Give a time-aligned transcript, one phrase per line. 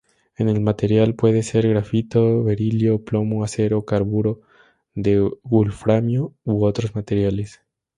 [0.35, 4.41] El material puede ser grafito, berilio, plomo, acero, carburo
[4.95, 7.61] de wolframio u otros materiales.